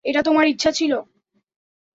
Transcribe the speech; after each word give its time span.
এটা 0.05 0.21
তোমার 0.21 0.45
ইচ্ছা 0.47 0.71
ছিল। 0.71 0.93